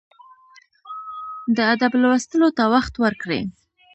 د 1.55 1.57
ادب 1.73 1.91
لوستلو 2.01 2.47
ته 2.57 2.63
وخت 2.73 2.93
ورکړئ. 3.03 3.41